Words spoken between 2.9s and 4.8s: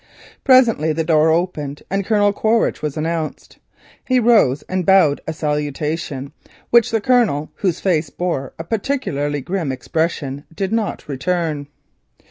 announced. He rose